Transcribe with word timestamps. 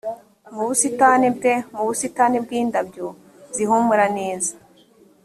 mu 0.53 0.63
busitani 0.67 1.27
bwe 1.35 1.53
mu 1.75 1.81
busitani 1.87 2.37
bw 2.45 2.49
indabyo 2.61 3.07
zihumura 3.55 4.05
neza 4.17 4.53